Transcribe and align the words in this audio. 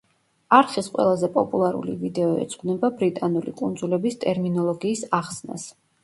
არხის 0.59 0.87
ყველაზე 0.93 1.27
პოპულარული 1.33 1.91
ვიდეო 2.03 2.31
ეძღვნება 2.45 2.89
ბრიტანული 3.01 3.53
კუნძულების 3.59 4.17
ტერმინოლოგიის 4.23 5.05
ახსნას. 5.19 5.67